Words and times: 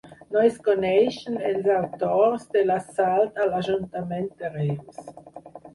No 0.35 0.41
es 0.45 0.55
coneixen 0.67 1.37
els 1.51 1.69
autors 1.75 2.49
de 2.57 2.65
l'assalt 2.71 3.39
a 3.45 3.49
l'Ajuntament 3.53 4.29
de 4.43 4.55
Reus 4.59 5.07